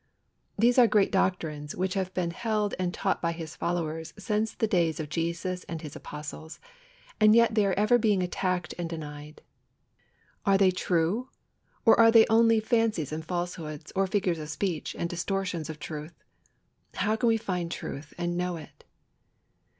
[0.57, 4.65] These are great doctrines which have been held and taught by His followers since the
[4.65, 6.59] days of Jesus and His Apostles,
[7.19, 9.43] and yet they are ever being attacked and denied.
[10.43, 11.29] Are they true?
[11.85, 16.15] Or are they only fancies and falsehoods, or figures of speech and distortions of truth?
[16.95, 18.83] How can we find truth and know it?